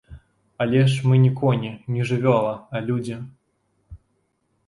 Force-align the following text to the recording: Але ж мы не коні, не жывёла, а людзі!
Але 0.63 0.79
ж 0.93 1.09
мы 1.09 1.17
не 1.25 1.29
коні, 1.41 1.71
не 1.97 2.07
жывёла, 2.11 2.53
а 2.79 2.83
людзі! 2.87 3.17